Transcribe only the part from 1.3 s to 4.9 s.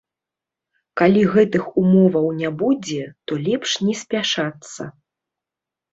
гэтых умоваў не будзе, то лепш не спяшацца.